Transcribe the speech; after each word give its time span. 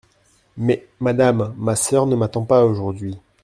Mais, 0.57 0.87
madame, 0.99 1.53
ma 1.59 1.75
sœur 1.75 2.07
ne 2.07 2.15
m’attend 2.15 2.43
pas 2.43 2.65
aujourd’hui. 2.65 3.19